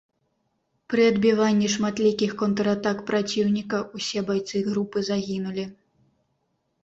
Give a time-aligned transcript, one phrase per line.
[0.91, 5.63] Пры адбіванні шматлікіх контратак праціўніка усе байцы групы загінулі.